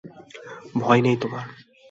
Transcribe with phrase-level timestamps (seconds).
[0.75, 1.45] ভয় নেই তোমার।